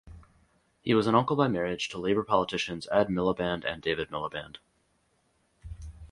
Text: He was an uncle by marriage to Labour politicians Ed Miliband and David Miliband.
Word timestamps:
He 0.81 0.95
was 0.95 1.05
an 1.05 1.13
uncle 1.13 1.35
by 1.35 1.47
marriage 1.47 1.87
to 1.89 1.99
Labour 1.99 2.23
politicians 2.23 2.87
Ed 2.91 3.09
Miliband 3.09 3.71
and 3.71 3.83
David 3.83 4.09
Miliband. 4.09 4.55